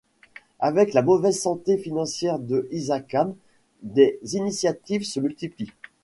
Avec 0.57 0.95
la 0.95 1.03
mauvaise 1.03 1.39
santé 1.39 1.77
financière 1.77 2.39
de 2.39 2.67
Hysacam, 2.71 3.35
des 3.83 4.17
initiatives 4.23 5.05
se 5.05 5.19
multiplient. 5.19 5.73